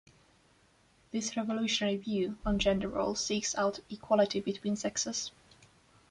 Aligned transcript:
This 1.11 1.37
revolutionary 1.37 1.97
view 1.97 2.35
on 2.43 2.57
gender 2.57 2.87
roles 2.87 3.23
seeks 3.23 3.53
out 3.53 3.81
equality 3.91 4.39
between 4.39 4.75
sexes. 4.75 5.29